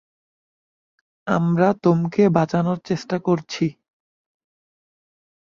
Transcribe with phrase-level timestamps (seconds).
[1.27, 3.65] আমরা তোমকে বাঁচানোর চেষ্টা করছি।